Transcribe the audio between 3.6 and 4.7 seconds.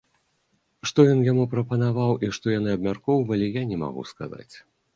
я не магу сказаць.